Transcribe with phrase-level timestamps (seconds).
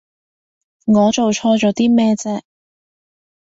[0.85, 2.41] 我做錯咗啲咩啫？